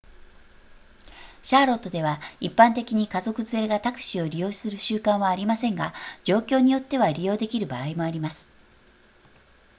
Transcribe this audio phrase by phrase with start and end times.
[1.43, 5.93] シャーロットでは一般的に家族連れがタクシーを利用する習慣はありませんが
[6.23, 8.49] 状況によっては利用できる場合もあります